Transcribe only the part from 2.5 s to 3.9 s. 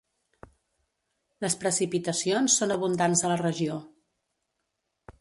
són abundants a la regió.